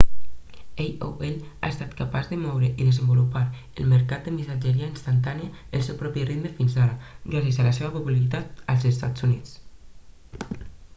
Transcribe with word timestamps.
aol 0.83 1.33
ha 1.61 1.67
estat 1.73 1.91
capaç 1.99 2.31
de 2.31 2.39
moure 2.45 2.69
i 2.69 2.87
desenvolupar 2.87 3.43
el 3.83 3.91
mercat 3.93 4.25
de 4.31 4.35
missatgeria 4.39 4.89
instantània 4.93 5.51
al 5.67 5.87
seu 5.91 6.01
propi 6.03 6.27
ritme 6.33 6.55
fins 6.57 6.81
ara 6.89 6.97
gràcies 7.35 7.63
a 7.65 7.69
la 7.71 7.77
seva 7.83 7.95
popularitat 8.01 8.67
als 8.75 8.91
estats 8.97 9.29
units 9.33 9.57